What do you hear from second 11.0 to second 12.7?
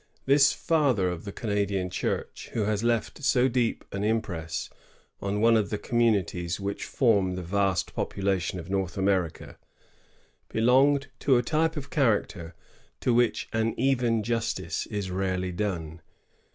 to a type of character